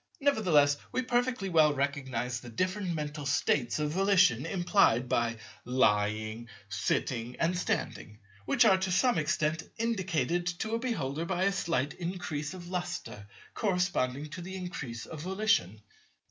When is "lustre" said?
12.67-13.27